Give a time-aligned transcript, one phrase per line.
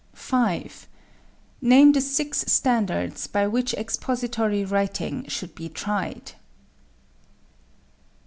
[0.13, 0.87] 5.
[1.61, 6.31] Name the six standards by which expository writing should be tried.